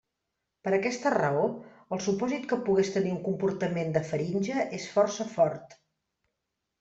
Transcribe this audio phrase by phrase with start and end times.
[0.67, 1.41] Per aquesta raó,
[1.97, 5.77] el supòsit que pogués tenir un comportament de faringe és força fort.